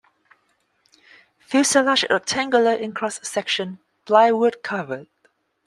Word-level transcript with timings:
Fuselage 1.37 2.05
rectangular 2.09 2.73
in 2.73 2.91
cross-section, 2.91 3.77
plywood 4.07 4.63
covered. 4.63 5.05